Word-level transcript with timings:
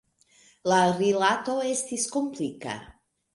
La 0.71 0.79
rilato 1.01 1.59
estis 1.73 2.07
komplika. 2.17 2.75